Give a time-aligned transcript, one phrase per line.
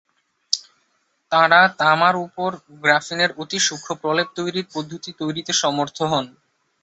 [1.31, 2.49] তাঁরা তামার ওপর
[2.81, 6.25] গ্রাফিনের অতি সূক্ষ্ম প্রলেপ তৈরির পদ্ধতি তৈরিতে সমর্থ হন।